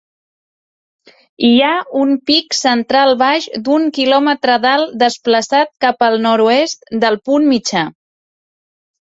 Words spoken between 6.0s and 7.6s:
al nord-oest del punt